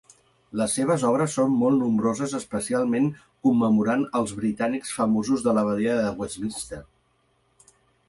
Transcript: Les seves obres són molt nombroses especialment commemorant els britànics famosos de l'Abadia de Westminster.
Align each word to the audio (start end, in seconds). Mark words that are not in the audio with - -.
Les 0.59 0.71
seves 0.77 1.03
obres 1.09 1.35
són 1.39 1.53
molt 1.63 1.79
nombroses 1.81 2.33
especialment 2.39 3.11
commemorant 3.49 4.09
els 4.23 4.35
britànics 4.43 4.99
famosos 4.99 5.49
de 5.49 5.57
l'Abadia 5.59 6.03
de 6.03 6.11
Westminster. 6.25 6.85